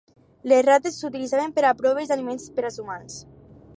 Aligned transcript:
Les 0.51 0.61
rates 0.67 0.97
s'utilitzaven 1.01 1.53
per 1.59 1.65
a 1.67 1.73
proves 1.83 2.09
d"aliments 2.13 2.49
per 2.57 2.67
als 2.71 2.81
humans. 2.85 3.19